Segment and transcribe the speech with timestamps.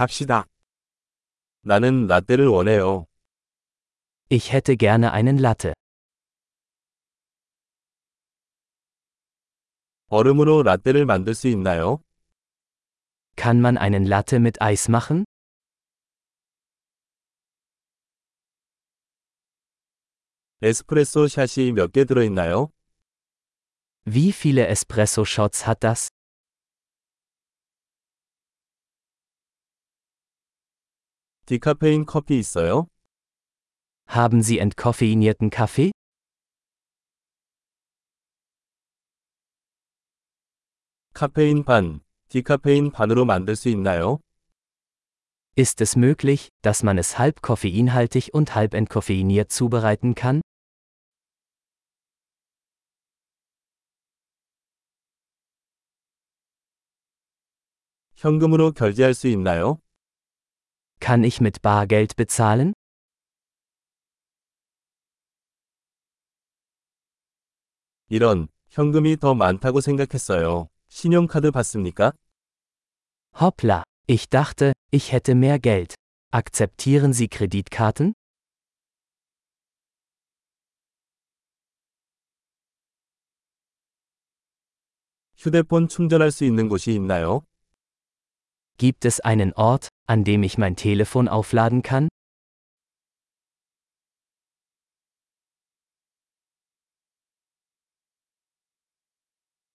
[0.00, 0.45] 갑시다.
[1.61, 3.05] 나는 라떼를 원해요.
[4.29, 5.73] Ich hätte gerne einen Latte.
[10.07, 11.99] 얼음으로 라떼를 만들 수 있나요?
[13.35, 15.23] Kann man einen Latte mit Eis machen?
[20.61, 22.69] 에스프레소 샷이 몇 개 들어있나요?
[24.05, 26.09] Wie viele Espresso-Shots hat das?
[31.50, 32.88] 디카페인 커피 있어요?
[34.08, 35.92] Haben Sie entkoffeinierten Kaffee?
[41.12, 44.20] 카페인 반, 디카페인 반으로 만들 수 있나요?
[45.56, 50.42] Ist es möglich, dass man es halb koffeinhaltig und halb entkoffeiniert zubereiten kann?
[58.16, 59.80] 현금으로 결제할 수 있나요?
[61.00, 62.72] Kann ich mit Bargeld bezahlen?
[68.08, 70.68] 이런, 현금이 더 많다고 생각했어요.
[70.88, 72.12] 신용카드 받습니까?
[73.40, 75.94] Hoppla, ich dachte, ich hätte mehr Geld.
[76.32, 78.14] Akzeptieren Sie Kreditkarten?
[85.36, 87.42] 휴대폰 충전할 수 있는 곳이 있나요?
[88.78, 92.08] Gibt es einen Ort, an dem ich mein Telefon aufladen kann?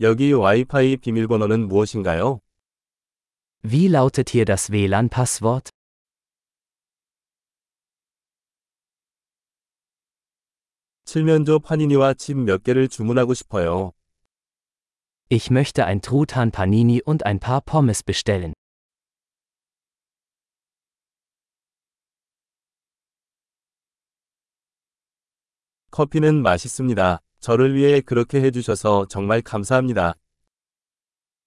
[0.00, 2.40] 여기 와이파이 비밀번호는 무엇인가요?
[3.62, 5.70] Wie lautet hier das WLAN-Passwort?
[11.06, 13.92] 칠면조 파니니와 칩 몇 개를 주문하고 싶어요.
[15.28, 18.52] Ich möchte ein Truthahn Panini und ein paar Pommes bestellen.
[25.91, 27.19] 커피는 맛있습니다.
[27.41, 30.15] 저를 위해 그렇게 해주셔서 정말 감사합니다.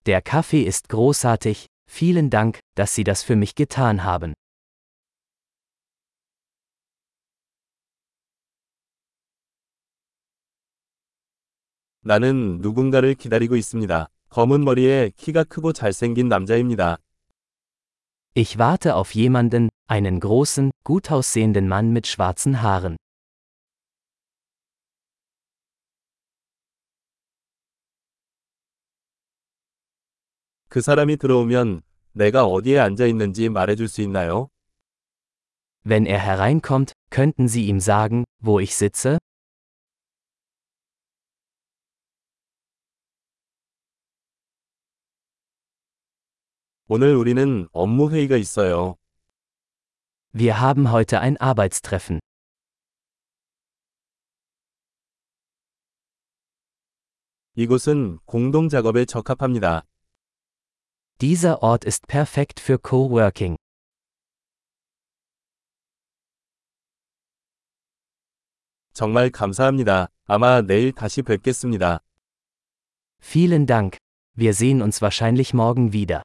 [0.05, 4.35] Der Kaffee ist großartig, vielen Dank, dass Sie das für mich getan haben.
[12.03, 14.11] 나는 누군가를 기다리고 있습니다.
[14.29, 16.99] 검은 머리에 키가 크고 잘생긴 남자입니다.
[18.37, 22.97] Ich warte auf jemanden, einen großen, gut aussehenden Mann mit schwarzen Haaren.
[30.75, 31.83] 그 사람이 들어오면
[32.15, 34.49] 내가 어디에 앉아 있는지 말해줄 수 있나요?
[35.85, 39.19] Wenn er hereinkommt, könnten Sie ihm sagen, wo ich sitze?
[46.89, 48.97] 오늘 우리는 업무 회의가 있어요.
[50.33, 52.19] Wir haben heute ein Arbeitstreffen.
[57.55, 59.85] 이곳은 공동 작업에 적합합니다.
[61.22, 63.56] Dieser Ort ist perfekt für Coworking.
[68.94, 70.08] 정말 감사합니다.
[70.26, 72.00] 아마 내일 다시 뵙겠습니다.
[73.22, 73.98] Vielen Dank.
[74.36, 76.22] Wir sehen uns wahrscheinlich morgen wieder.